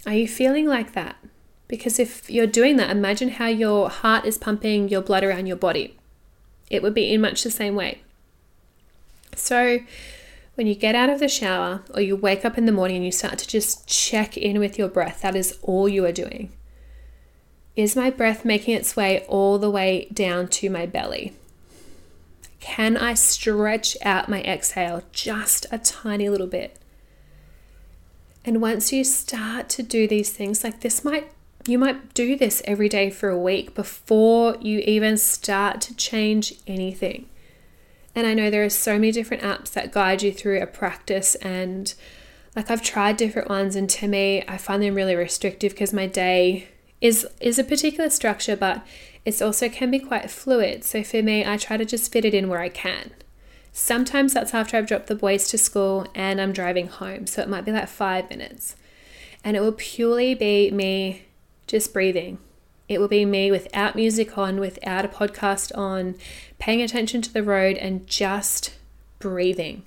are 0.07 0.15
you 0.15 0.27
feeling 0.27 0.67
like 0.67 0.93
that? 0.93 1.17
Because 1.69 2.01
if 2.01 2.29
you're 2.29 2.49
doing 2.49 2.77
that, 2.79 2.91
imagine 2.91 3.29
how 3.29 3.47
your 3.47 3.89
heart 3.89 4.25
is 4.25 4.39
pumping 4.39 4.89
your 4.89 5.03
blood 5.03 5.23
around 5.23 5.47
your 5.47 5.57
body. 5.57 5.97
It 6.69 6.83
would 6.83 6.95
be 6.95 7.13
in 7.13 7.21
much 7.21 7.45
the 7.45 7.51
same 7.51 7.77
way. 7.77 8.03
So, 9.37 9.79
when 10.57 10.67
you 10.67 10.75
get 10.75 10.97
out 10.97 11.11
of 11.11 11.21
the 11.21 11.29
shower 11.29 11.85
or 11.95 12.01
you 12.01 12.17
wake 12.17 12.45
up 12.45 12.59
in 12.59 12.67
the 12.67 12.73
morning 12.73 12.97
and 12.97 13.05
you 13.05 13.13
start 13.13 13.39
to 13.39 13.47
just 13.47 13.87
check 13.87 14.37
in 14.37 14.59
with 14.59 14.79
your 14.79 14.89
breath, 14.89 15.23
that 15.23 15.37
is 15.37 15.59
all 15.63 15.89
you 15.89 16.05
are 16.05 16.13
doing. 16.13 16.53
Is 17.77 17.97
my 17.97 18.11
breath 18.11 18.45
making 18.45 18.75
its 18.75 18.97
way 18.97 19.25
all 19.29 19.59
the 19.59 19.71
way 19.71 20.09
down 20.13 20.49
to 20.49 20.71
my 20.71 20.87
belly? 20.87 21.33
Can 22.59 22.97
I 22.97 23.15
stretch 23.15 23.97
out 24.03 24.29
my 24.29 24.43
exhale 24.43 25.03
just 25.13 25.67
a 25.73 25.79
tiny 25.79 26.29
little 26.29 26.47
bit? 26.47 26.77
And 28.45 28.61
once 28.61 28.93
you 28.93 29.05
start 29.05 29.69
to 29.71 29.83
do 29.83 30.09
these 30.09 30.31
things, 30.31 30.65
like 30.65 30.81
this 30.81 31.05
might 31.05 31.33
you 31.67 31.79
might 31.79 32.15
do 32.15 32.37
this 32.37 32.63
every 32.65 32.89
day 32.89 33.11
for 33.11 33.29
a 33.29 33.39
week 33.39 33.75
before 33.75 34.57
you 34.63 34.79
even 34.81 35.19
start 35.19 35.81
to 35.83 35.95
change 35.95 36.55
anything. 36.67 37.27
And 38.15 38.27
I 38.27 38.33
know 38.33 38.51
there 38.51 38.65
are 38.65 38.71
so 38.71 38.95
many 38.95 39.13
different 39.13 39.43
apps 39.43 39.73
that 39.73 39.93
guide 39.93 40.23
you 40.23 40.33
through 40.33 40.61
a 40.61 40.67
practice 40.67 41.35
and 41.37 41.93
like 42.57 42.71
I've 42.71 42.83
tried 42.83 43.19
different 43.19 43.49
ones 43.49 43.77
and 43.77 43.89
to 43.91 44.09
me 44.09 44.43
I 44.49 44.57
find 44.57 44.83
them 44.83 44.95
really 44.95 45.15
restrictive 45.15 45.73
because 45.73 45.93
my 45.93 46.07
day 46.07 46.69
is 47.01 47.27
is 47.41 47.59
a 47.59 47.65
particular 47.65 48.11
structure 48.11 48.57
but 48.57 48.85
it 49.25 49.41
also 49.41 49.69
can 49.69 49.91
be 49.91 49.99
quite 49.99 50.31
fluid. 50.31 50.85
So 50.85 51.03
for 51.03 51.23
me 51.23 51.45
I 51.45 51.57
try 51.57 51.77
to 51.77 51.85
just 51.85 52.13
fit 52.13 52.25
it 52.25 52.35
in 52.35 52.49
where 52.49 52.61
I 52.61 52.69
can. 52.69 53.13
Sometimes 53.73 54.35
that's 54.35 54.55
after 54.55 54.77
I've 54.77 54.87
dropped 54.87 55.07
the 55.07 55.15
boys 55.15 55.49
to 55.49 55.59
school 55.59 56.07
and 56.15 56.41
I'm 56.41 56.53
driving 56.53 56.89
home. 56.89 57.27
So 57.27 57.43
it 57.43 57.49
might 57.49 57.65
be 57.65 57.73
like 57.73 57.89
5 57.89 58.29
minutes. 58.29 58.75
And 59.45 59.57
it 59.57 59.61
will 59.61 59.73
purely 59.73 60.35
be 60.35 60.71
me 60.71 61.23
just 61.67 61.93
breathing 61.93 62.39
it 62.91 63.01
will 63.01 63.07
be 63.07 63.25
me 63.25 63.53
without 63.53 63.95
music 63.95 64.37
on, 64.37 64.59
without 64.59 65.05
a 65.05 65.09
podcast 65.09 65.71
on, 65.79 66.17
paying 66.59 66.83
attention 66.83 67.23
to 67.23 67.33
the 67.33 67.45
road 67.45 67.77
and 67.77 68.05
just 68.09 68.75
breathing. 69.21 69.85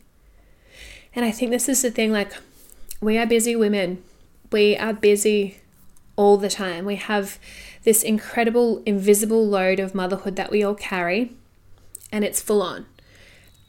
And 1.13 1.25
I 1.25 1.31
think 1.31 1.51
this 1.51 1.67
is 1.67 1.81
the 1.81 1.91
thing 1.91 2.13
like, 2.13 2.31
we 3.01 3.17
are 3.17 3.25
busy 3.25 3.57
women. 3.57 4.01
We 4.53 4.77
are 4.77 4.93
busy 4.93 5.57
all 6.15 6.37
the 6.37 6.49
time. 6.49 6.85
We 6.85 6.95
have 6.95 7.39
this 7.83 8.03
incredible 8.03 8.81
invisible 8.85 9.45
load 9.45 9.79
of 9.79 9.95
motherhood 9.95 10.35
that 10.35 10.51
we 10.51 10.63
all 10.63 10.75
carry, 10.75 11.33
and 12.11 12.23
it's 12.23 12.41
full 12.41 12.61
on. 12.61 12.85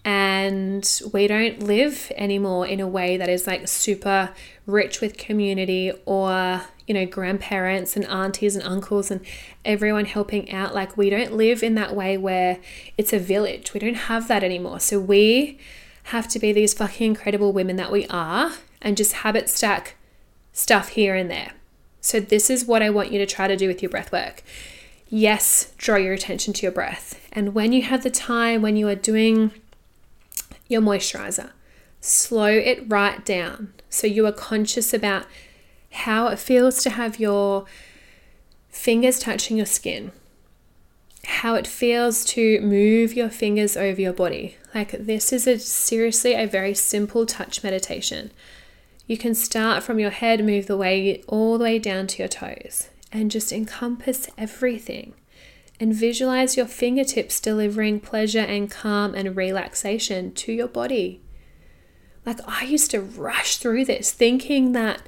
And 0.04 1.00
we 1.14 1.26
don't 1.26 1.62
live 1.62 2.12
anymore 2.16 2.66
in 2.66 2.78
a 2.78 2.86
way 2.86 3.16
that 3.16 3.28
is 3.28 3.46
like 3.46 3.66
super 3.68 4.30
rich 4.66 5.00
with 5.00 5.16
community 5.16 5.92
or 6.04 6.62
you 6.86 6.92
know, 6.92 7.06
grandparents 7.06 7.96
and 7.96 8.04
aunties 8.06 8.56
and 8.56 8.64
uncles 8.64 9.10
and 9.10 9.20
everyone 9.64 10.04
helping 10.04 10.50
out. 10.50 10.74
Like, 10.74 10.96
we 10.96 11.08
don't 11.08 11.32
live 11.32 11.62
in 11.62 11.74
that 11.76 11.94
way 11.94 12.18
where 12.18 12.58
it's 12.98 13.12
a 13.12 13.18
village. 13.18 13.72
We 13.72 13.80
don't 13.80 13.94
have 13.94 14.28
that 14.28 14.44
anymore. 14.44 14.80
So, 14.80 15.00
we 15.00 15.58
have 16.04 16.28
to 16.28 16.38
be 16.38 16.52
these 16.52 16.74
fucking 16.74 17.06
incredible 17.06 17.52
women 17.52 17.76
that 17.76 17.90
we 17.90 18.06
are 18.08 18.52
and 18.82 18.96
just 18.96 19.14
habit 19.14 19.48
stack 19.48 19.96
stuff 20.52 20.88
here 20.88 21.14
and 21.14 21.30
there. 21.30 21.52
So, 22.04 22.20
this 22.20 22.50
is 22.50 22.66
what 22.66 22.82
I 22.82 22.90
want 22.90 23.12
you 23.12 23.18
to 23.18 23.24
try 23.24 23.48
to 23.48 23.56
do 23.56 23.66
with 23.66 23.80
your 23.80 23.88
breath 23.88 24.12
work. 24.12 24.42
Yes, 25.08 25.72
draw 25.78 25.96
your 25.96 26.12
attention 26.12 26.52
to 26.52 26.62
your 26.62 26.70
breath. 26.70 27.18
And 27.32 27.54
when 27.54 27.72
you 27.72 27.80
have 27.80 28.02
the 28.02 28.10
time, 28.10 28.60
when 28.60 28.76
you 28.76 28.88
are 28.88 28.94
doing 28.94 29.52
your 30.68 30.82
moisturizer, 30.82 31.52
slow 32.02 32.44
it 32.44 32.84
right 32.86 33.24
down. 33.24 33.72
So, 33.88 34.06
you 34.06 34.26
are 34.26 34.32
conscious 34.32 34.92
about 34.92 35.24
how 35.92 36.26
it 36.26 36.38
feels 36.38 36.82
to 36.82 36.90
have 36.90 37.18
your 37.18 37.64
fingers 38.68 39.18
touching 39.18 39.56
your 39.56 39.64
skin, 39.64 40.12
how 41.24 41.54
it 41.54 41.66
feels 41.66 42.22
to 42.26 42.60
move 42.60 43.14
your 43.14 43.30
fingers 43.30 43.78
over 43.78 43.98
your 43.98 44.12
body. 44.12 44.58
Like, 44.74 44.90
this 44.90 45.32
is 45.32 45.46
a 45.46 45.58
seriously 45.58 46.34
a 46.34 46.46
very 46.46 46.74
simple 46.74 47.24
touch 47.24 47.62
meditation. 47.64 48.30
You 49.06 49.18
can 49.18 49.34
start 49.34 49.82
from 49.82 49.98
your 49.98 50.10
head, 50.10 50.44
move 50.44 50.66
the 50.66 50.76
way 50.76 51.22
all 51.26 51.58
the 51.58 51.64
way 51.64 51.78
down 51.78 52.06
to 52.08 52.18
your 52.18 52.28
toes, 52.28 52.88
and 53.12 53.30
just 53.30 53.52
encompass 53.52 54.28
everything. 54.38 55.14
And 55.80 55.92
visualize 55.92 56.56
your 56.56 56.66
fingertips 56.66 57.40
delivering 57.40 58.00
pleasure 58.00 58.38
and 58.38 58.70
calm 58.70 59.14
and 59.14 59.36
relaxation 59.36 60.32
to 60.34 60.52
your 60.52 60.68
body. 60.68 61.20
Like, 62.24 62.38
I 62.46 62.64
used 62.64 62.92
to 62.92 63.00
rush 63.00 63.56
through 63.56 63.84
this 63.84 64.12
thinking 64.12 64.72
that 64.72 65.02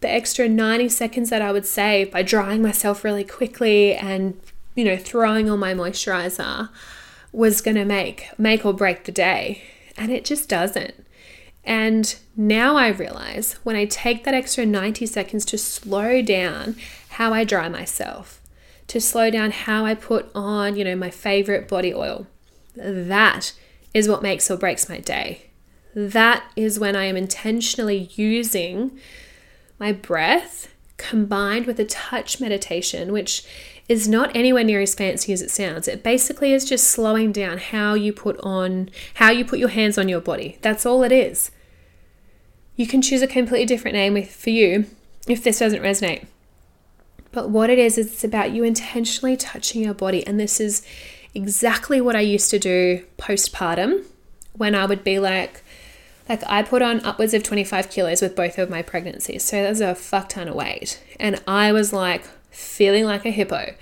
the 0.00 0.10
extra 0.10 0.48
90 0.48 0.88
seconds 0.90 1.30
that 1.30 1.42
I 1.42 1.52
would 1.52 1.66
save 1.66 2.12
by 2.12 2.22
drying 2.22 2.62
myself 2.62 3.02
really 3.02 3.24
quickly 3.24 3.94
and, 3.94 4.38
you 4.74 4.84
know, 4.84 4.96
throwing 4.96 5.50
on 5.50 5.58
my 5.58 5.74
moisturizer 5.74 6.68
was 7.32 7.60
going 7.60 7.76
to 7.76 7.84
make 7.84 8.28
make 8.38 8.64
or 8.64 8.72
break 8.72 9.04
the 9.04 9.12
day. 9.12 9.62
And 9.96 10.12
it 10.12 10.24
just 10.24 10.48
doesn't. 10.48 10.94
And 11.64 12.14
now 12.36 12.76
I 12.76 12.88
realize 12.88 13.54
when 13.62 13.76
I 13.76 13.84
take 13.84 14.24
that 14.24 14.34
extra 14.34 14.64
90 14.64 15.06
seconds 15.06 15.44
to 15.46 15.58
slow 15.58 16.22
down 16.22 16.76
how 17.10 17.32
I 17.32 17.44
dry 17.44 17.68
myself, 17.68 18.40
to 18.86 19.00
slow 19.00 19.30
down 19.30 19.50
how 19.50 19.84
I 19.84 19.94
put 19.94 20.30
on, 20.34 20.76
you 20.76 20.84
know, 20.84 20.96
my 20.96 21.10
favorite 21.10 21.68
body 21.68 21.92
oil. 21.92 22.26
That 22.76 23.52
is 23.92 24.08
what 24.08 24.22
makes 24.22 24.50
or 24.50 24.56
breaks 24.56 24.88
my 24.88 24.98
day. 24.98 25.50
That 25.94 26.44
is 26.56 26.78
when 26.78 26.96
I 26.96 27.04
am 27.04 27.16
intentionally 27.16 28.10
using 28.14 28.98
my 29.78 29.92
breath 29.92 30.72
combined 30.96 31.66
with 31.66 31.80
a 31.80 31.84
touch 31.84 32.40
meditation, 32.40 33.12
which 33.12 33.44
is 33.90 34.06
not 34.06 34.30
anywhere 34.36 34.62
near 34.62 34.80
as 34.80 34.94
fancy 34.94 35.32
as 35.32 35.42
it 35.42 35.50
sounds. 35.50 35.88
It 35.88 36.04
basically 36.04 36.52
is 36.52 36.64
just 36.64 36.88
slowing 36.88 37.32
down 37.32 37.58
how 37.58 37.94
you 37.94 38.12
put 38.12 38.38
on 38.38 38.88
how 39.14 39.30
you 39.30 39.44
put 39.44 39.58
your 39.58 39.70
hands 39.70 39.98
on 39.98 40.08
your 40.08 40.20
body. 40.20 40.58
That's 40.62 40.86
all 40.86 41.02
it 41.02 41.10
is. 41.10 41.50
You 42.76 42.86
can 42.86 43.02
choose 43.02 43.20
a 43.20 43.26
completely 43.26 43.66
different 43.66 43.96
name 43.96 44.22
for 44.22 44.50
you 44.50 44.86
if 45.26 45.42
this 45.42 45.58
doesn't 45.58 45.82
resonate. 45.82 46.26
But 47.32 47.50
what 47.50 47.68
it 47.68 47.80
is 47.80 47.98
is 47.98 48.12
it's 48.12 48.22
about 48.22 48.52
you 48.52 48.62
intentionally 48.62 49.36
touching 49.36 49.82
your 49.82 49.94
body 49.94 50.24
and 50.24 50.38
this 50.38 50.60
is 50.60 50.86
exactly 51.34 52.00
what 52.00 52.14
I 52.14 52.20
used 52.20 52.48
to 52.50 52.60
do 52.60 53.04
postpartum 53.18 54.04
when 54.52 54.76
I 54.76 54.86
would 54.86 55.02
be 55.02 55.18
like 55.18 55.64
like 56.28 56.44
I 56.46 56.62
put 56.62 56.80
on 56.80 57.04
upwards 57.04 57.34
of 57.34 57.42
25 57.42 57.90
kilos 57.90 58.22
with 58.22 58.36
both 58.36 58.56
of 58.56 58.70
my 58.70 58.82
pregnancies. 58.82 59.42
So 59.42 59.60
that 59.60 59.68
was 59.68 59.80
a 59.80 59.96
fuck 59.96 60.28
ton 60.28 60.46
of 60.46 60.54
weight. 60.54 61.02
And 61.18 61.42
I 61.48 61.72
was 61.72 61.92
like 61.92 62.22
feeling 62.50 63.04
like 63.04 63.24
a 63.24 63.30
hippo. 63.30 63.74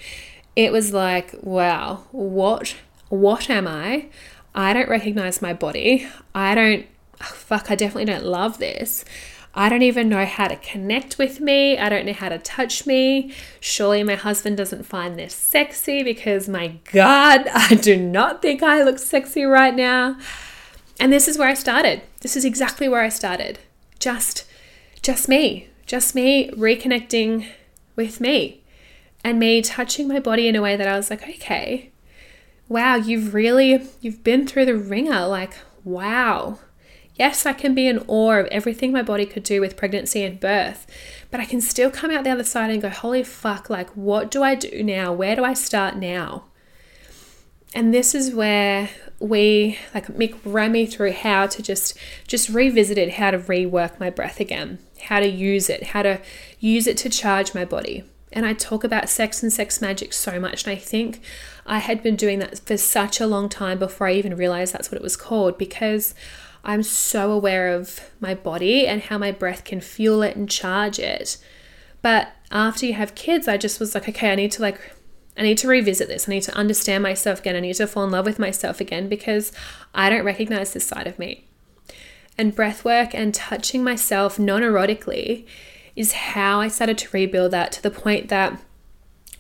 It 0.57 0.73
was 0.73 0.93
like, 0.93 1.35
wow, 1.43 2.05
what 2.13 2.75
what 3.09 3.49
am 3.49 3.67
I? 3.67 4.09
I 4.55 4.73
don't 4.73 4.89
recognize 4.89 5.41
my 5.41 5.55
body. 5.55 6.07
I 6.35 6.55
don't 6.55 6.87
fuck, 7.21 7.71
I 7.71 7.75
definitely 7.75 8.07
don't 8.07 8.25
love 8.25 8.59
this. 8.59 9.05
I 9.55 9.69
don't 9.69 9.83
even 9.83 10.09
know 10.09 10.25
how 10.25 10.47
to 10.47 10.57
connect 10.57 11.19
with 11.19 11.41
me. 11.41 11.79
I 11.79 11.89
don't 11.89 12.07
know 12.07 12.13
how 12.13 12.29
to 12.29 12.39
touch 12.39 12.87
me. 12.87 13.35
Surely 13.61 14.03
my 14.05 14.15
husband 14.15 14.57
doesn't 14.57 14.85
find 14.85 15.19
this 15.19 15.35
sexy 15.35 16.03
because 16.03 16.49
my 16.49 16.79
God, 16.93 17.49
I 17.55 17.75
do 17.75 17.97
not 17.97 18.43
think 18.43 18.63
I 18.63 18.83
look 18.83 18.99
sexy 18.99 19.45
right 19.45 19.75
now. 19.75 20.17
And 21.01 21.13
this 21.13 21.29
is 21.29 21.39
where 21.39 21.49
I 21.49 21.55
started. 21.55 22.03
This 22.21 22.37
is 22.37 22.45
exactly 22.45 22.89
where 22.89 23.03
I 23.03 23.09
started. 23.09 23.59
Just 23.99 24.45
just 25.03 25.29
me. 25.29 25.69
Just 25.87 26.15
me 26.15 26.51
reconnecting 26.51 27.47
with 27.99 28.21
me 28.21 28.63
and 29.23 29.39
me 29.39 29.61
touching 29.61 30.09
my 30.09 30.21
body 30.21 30.49
in 30.49 30.57
a 30.57 30.63
way 30.63 30.77
that 30.77 30.89
I 30.89 30.97
was 30.97 31.11
like, 31.11 31.23
okay, 31.29 31.91
wow, 32.69 32.95
you've 32.95 33.35
really 33.35 33.87
you've 34.01 34.25
been 34.25 34.47
through 34.47 34.65
the 34.65 34.77
wringer. 34.77 35.27
Like, 35.27 35.55
wow. 35.85 36.61
Yes, 37.17 37.45
I 37.45 37.53
can 37.53 37.75
be 37.75 37.89
in 37.89 38.05
awe 38.07 38.39
of 38.39 38.47
everything 38.47 38.93
my 38.93 39.03
body 39.03 39.27
could 39.27 39.43
do 39.43 39.61
with 39.61 39.77
pregnancy 39.77 40.23
and 40.23 40.39
birth, 40.39 40.87
but 41.33 41.41
I 41.41 41.45
can 41.45 41.61
still 41.61 41.91
come 41.91 42.13
out 42.13 42.23
the 42.23 42.31
other 42.31 42.45
side 42.45 42.71
and 42.71 42.81
go, 42.81 42.89
holy 42.89 43.25
fuck, 43.25 43.69
like, 43.69 43.91
what 43.91 44.31
do 44.31 44.45
I 44.45 44.55
do 44.55 44.85
now? 44.85 45.13
Where 45.13 45.35
do 45.35 45.45
I 45.45 45.53
start 45.53 45.97
now? 45.97 46.45
And 47.75 47.93
this 47.93 48.15
is 48.15 48.35
where 48.35 48.91
we 49.21 49.79
like 49.95 50.07
Mick 50.09 50.37
ran 50.45 50.73
me 50.73 50.87
through 50.87 51.13
how 51.13 51.47
to 51.47 51.63
just 51.63 51.99
just 52.27 52.49
revisit 52.49 52.99
it, 52.99 53.15
how 53.15 53.31
to 53.31 53.39
rework 53.39 53.99
my 53.99 54.11
breath 54.11 54.41
again, 54.41 54.79
how 55.03 55.21
to 55.21 55.29
use 55.29 55.69
it, 55.69 55.89
how 55.89 56.03
to 56.03 56.21
use 56.61 56.87
it 56.87 56.97
to 56.99 57.09
charge 57.09 57.55
my 57.55 57.65
body. 57.65 58.05
And 58.33 58.45
I 58.45 58.53
talk 58.53 58.85
about 58.85 59.09
sex 59.09 59.43
and 59.43 59.53
sex 59.53 59.81
magic 59.81 60.13
so 60.13 60.39
much, 60.39 60.65
and 60.65 60.73
I 60.73 60.77
think 60.77 61.21
I 61.67 61.79
had 61.79 62.03
been 62.03 62.17
doing 62.17 62.39
that 62.41 62.59
for 62.59 62.77
such 62.77 63.21
a 63.21 63.27
long 63.27 63.49
time 63.49 63.79
before 63.79 64.07
I 64.07 64.15
even 64.15 64.37
realized 64.37 64.73
that's 64.73 64.91
what 64.91 64.99
it 64.99 65.03
was 65.03 65.17
called 65.17 65.59
because 65.59 66.15
I'm 66.65 66.83
so 66.83 67.33
aware 67.33 67.75
of 67.75 68.11
my 68.21 68.35
body 68.35 68.87
and 68.87 69.03
how 69.03 69.19
my 69.19 69.33
breath 69.33 69.65
can 69.65 69.81
fuel 69.81 70.23
it 70.23 70.37
and 70.37 70.49
charge 70.49 70.99
it. 70.99 71.39
But 72.03 72.33
after 72.51 72.87
you 72.87 72.95
have 72.95 73.15
kids, 73.15 73.49
I 73.49 73.57
just 73.57 73.81
was 73.81 73.95
like, 73.95 74.09
okay, 74.09 74.31
I 74.31 74.35
need 74.35 74.53
to 74.53 74.63
like 74.63 74.81
I 75.39 75.43
need 75.43 75.59
to 75.59 75.69
revisit 75.69 76.09
this. 76.09 76.29
I 76.29 76.33
need 76.33 76.43
to 76.43 76.55
understand 76.55 77.03
myself 77.03 77.41
again. 77.41 77.55
I 77.55 77.61
need 77.61 77.75
to 77.75 77.87
fall 77.87 78.05
in 78.05 78.11
love 78.11 78.27
with 78.27 78.39
myself 78.39 78.81
again 78.81 79.09
because 79.09 79.53
I 79.95 80.11
don't 80.11 80.25
recognize 80.25 80.73
this 80.73 80.87
side 80.87 81.07
of 81.07 81.19
me. 81.19 81.45
And 82.37 82.55
breath 82.55 82.85
work 82.85 83.15
and 83.15 83.33
touching 83.33 83.85
myself 83.85 84.39
non 84.39 84.63
erotically 84.63 85.47
is 85.95 86.13
how 86.13 86.61
I 86.61 86.69
started 86.69 86.99
to 86.99 87.09
rebuild 87.13 87.53
that 87.53 87.73
to 87.73 87.83
the 87.83 87.91
point 87.91 88.29
that, 88.29 88.61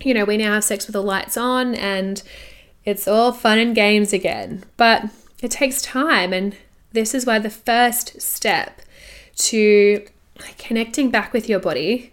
you 0.00 0.14
know, 0.14 0.24
we 0.24 0.36
now 0.36 0.54
have 0.54 0.64
sex 0.64 0.86
with 0.86 0.94
the 0.94 1.02
lights 1.02 1.36
on 1.36 1.74
and 1.74 2.22
it's 2.84 3.06
all 3.06 3.32
fun 3.32 3.58
and 3.58 3.74
games 3.74 4.12
again. 4.12 4.64
But 4.76 5.06
it 5.42 5.50
takes 5.50 5.82
time. 5.82 6.32
And 6.32 6.56
this 6.92 7.14
is 7.14 7.26
why 7.26 7.38
the 7.38 7.50
first 7.50 8.20
step 8.20 8.80
to 9.36 10.06
connecting 10.58 11.10
back 11.10 11.32
with 11.32 11.48
your 11.48 11.60
body 11.60 12.12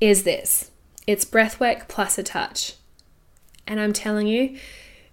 is 0.00 0.24
this 0.24 0.70
it's 1.06 1.24
breath 1.24 1.60
work 1.60 1.88
plus 1.88 2.18
a 2.18 2.22
touch. 2.22 2.74
And 3.66 3.80
I'm 3.80 3.92
telling 3.92 4.26
you, 4.26 4.58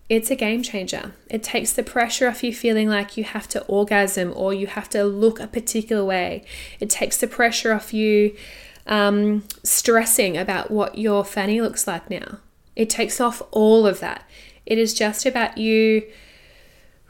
it's 0.09 0.29
a 0.29 0.35
game 0.35 0.61
changer. 0.61 1.13
It 1.29 1.43
takes 1.43 1.73
the 1.73 1.83
pressure 1.83 2.27
off 2.27 2.43
you 2.43 2.53
feeling 2.53 2.89
like 2.89 3.17
you 3.17 3.23
have 3.23 3.47
to 3.49 3.63
orgasm 3.65 4.33
or 4.35 4.53
you 4.53 4.67
have 4.67 4.89
to 4.89 5.03
look 5.03 5.39
a 5.39 5.47
particular 5.47 6.03
way. 6.03 6.43
It 6.79 6.89
takes 6.89 7.17
the 7.17 7.27
pressure 7.27 7.73
off 7.73 7.93
you 7.93 8.35
um, 8.85 9.43
stressing 9.63 10.37
about 10.37 10.69
what 10.69 10.97
your 10.97 11.23
fanny 11.23 11.61
looks 11.61 11.87
like 11.87 12.09
now. 12.09 12.39
It 12.75 12.89
takes 12.89 13.21
off 13.21 13.41
all 13.51 13.87
of 13.87 13.99
that. 14.01 14.27
It 14.65 14.77
is 14.77 14.93
just 14.93 15.25
about 15.25 15.57
you 15.57 16.03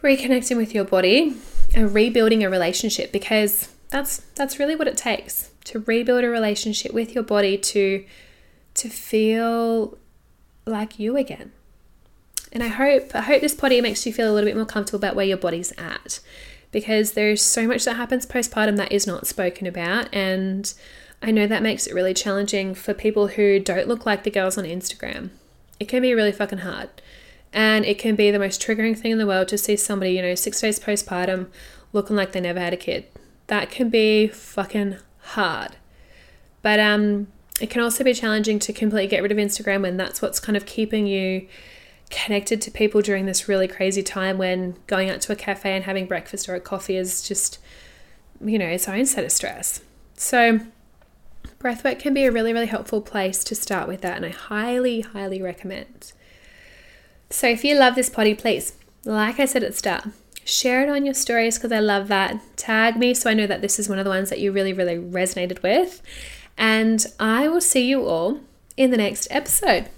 reconnecting 0.02 0.58
with 0.58 0.74
your 0.74 0.84
body 0.84 1.36
and 1.74 1.94
rebuilding 1.94 2.44
a 2.44 2.50
relationship 2.50 3.12
because 3.12 3.70
that's 3.90 4.18
that's 4.36 4.60
really 4.60 4.76
what 4.76 4.88
it 4.88 4.98
takes 4.98 5.52
to 5.66 5.80
rebuild 5.80 6.24
a 6.24 6.30
relationship 6.30 6.94
with 6.94 7.16
your 7.16 7.24
body 7.24 7.58
to 7.58 8.04
to 8.76 8.90
feel 8.90 9.98
like 10.66 11.00
you 11.00 11.18
again. 11.18 11.52
And 12.52 12.62
I 12.64 12.68
hope 12.68 13.16
I 13.16 13.22
hope 13.22 13.42
this 13.42 13.56
potty 13.56 13.82
makes 13.82 14.06
you 14.06 14.14
feel 14.14 14.32
a 14.32 14.34
little 14.34 14.48
bit 14.48 14.56
more 14.56 14.66
comfortable 14.66 14.98
about 14.98 15.16
where 15.16 15.26
your 15.26 15.38
body's 15.38 15.74
at 15.78 16.20
because 16.72 17.14
there's 17.14 17.42
so 17.42 17.68
much 17.68 17.86
that 17.86 17.96
happens 17.96 18.26
postpartum 18.26 18.78
that 18.78 18.92
is 18.92 19.08
not 19.08 19.28
spoken 19.28 19.68
about 19.68 20.14
and 20.14 20.74
I 21.24 21.32
know 21.32 21.48
that 21.48 21.64
makes 21.64 21.88
it 21.88 21.94
really 21.94 22.14
challenging 22.14 22.76
for 22.76 22.94
people 22.94 23.28
who 23.28 23.58
don't 23.58 23.88
look 23.88 24.06
like 24.06 24.24
the 24.24 24.30
girls 24.30 24.58
on 24.58 24.66
Instagram. 24.66 25.30
It 25.80 25.88
can 25.88 26.02
be 26.02 26.14
really 26.14 26.34
fucking 26.34 26.60
hard. 26.60 26.90
And 27.54 27.86
it 27.86 27.98
can 27.98 28.16
be 28.16 28.30
the 28.30 28.40
most 28.40 28.62
triggering 28.62 28.98
thing 28.98 29.12
in 29.12 29.20
the 29.20 29.28
world 29.28 29.48
to 29.50 29.58
see 29.58 29.78
somebody, 29.78 30.12
you 30.12 30.22
know, 30.22 30.36
6 30.36 30.60
days 30.60 30.80
postpartum 30.80 31.48
looking 31.94 32.18
like 32.18 32.34
they 32.34 32.42
never 32.42 32.60
had 32.60 32.74
a 32.74 32.78
kid. 32.78 33.06
That 33.48 33.72
can 33.72 33.90
be 33.90 34.28
fucking 34.28 34.98
hard. 35.20 35.78
But 36.62 36.80
um 36.82 37.28
it 37.62 37.70
can 37.70 37.82
also 37.82 38.04
be 38.04 38.14
challenging 38.14 38.60
to 38.60 38.74
completely 38.74 39.08
get 39.08 39.22
rid 39.22 39.32
of 39.32 39.38
Instagram 39.38 39.82
when 39.82 39.98
that's 39.98 40.22
what's 40.22 40.40
kind 40.40 40.58
of 40.58 40.66
keeping 40.66 41.06
you 41.08 41.48
connected 42.10 42.62
to 42.62 42.72
people 42.72 43.02
during 43.02 43.26
this 43.26 43.48
really 43.48 43.68
crazy 43.68 44.04
time 44.04 44.38
when 44.38 44.76
going 44.88 45.10
out 45.10 45.22
to 45.22 45.32
a 45.32 45.36
cafe 45.36 45.76
and 45.76 45.86
having 45.86 46.06
breakfast 46.06 46.48
or 46.48 46.56
a 46.56 46.60
coffee 46.60 46.96
is 46.96 47.28
just, 47.28 47.60
you 48.44 48.58
know, 48.58 48.68
its 48.68 48.88
own 48.88 49.06
set 49.06 49.24
of 49.24 49.32
stress. 49.32 49.82
So, 50.16 50.60
breathwork 51.60 52.00
can 52.00 52.14
be 52.14 52.26
a 52.26 52.32
really, 52.32 52.54
really 52.54 52.68
helpful 52.68 53.02
place 53.02 53.44
to 53.46 53.56
start 53.56 53.88
with 53.88 54.02
that, 54.02 54.18
and 54.18 54.26
I 54.26 54.30
highly, 54.30 55.02
highly 55.02 55.42
recommend. 55.42 56.14
So, 57.30 57.48
if 57.48 57.64
you 57.64 57.78
love 57.78 57.96
this 57.96 58.10
potty, 58.10 58.36
please, 58.36 58.74
like 59.06 59.40
I 59.40 59.46
said 59.46 59.64
at 59.64 59.72
the 59.72 59.78
start, 59.78 60.08
share 60.46 60.84
it 60.84 60.90
on 60.90 61.06
your 61.06 61.14
stories 61.14 61.58
because 61.58 61.72
I 61.72 61.80
love 61.80 62.10
that. 62.10 62.40
Tag 62.58 62.98
me 62.98 63.14
so 63.14 63.30
I 63.30 63.34
know 63.34 63.48
that 63.48 63.62
this 63.62 63.80
is 63.80 63.90
one 63.90 63.98
of 63.98 64.06
the 64.06 64.12
ones 64.12 64.30
that 64.30 64.40
you 64.40 64.52
really, 64.52 64.74
really 64.74 64.98
resonated 64.98 65.64
with. 65.64 66.02
And 66.58 67.06
I 67.20 67.48
will 67.48 67.62
see 67.62 67.88
you 67.88 68.06
all 68.06 68.40
in 68.78 68.92
the 68.92 68.98
next 68.98 69.28
episode. 69.30 69.90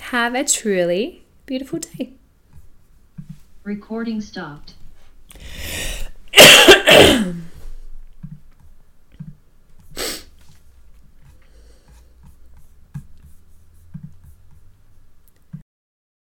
Have 0.00 0.34
a 0.34 0.44
truly 0.44 1.22
beautiful 1.46 1.78
day. 1.78 2.12
Recording 3.64 4.20
stopped. 4.20 4.74